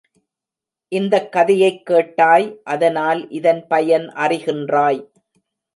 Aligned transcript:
இந்தக்கதையைக் 0.91 1.83
கேட்டாய் 1.83 2.59
அதனால் 2.63 3.29
இதன் 3.29 3.67
பயன் 3.67 4.07
அறிகின்றாய். 4.07 5.01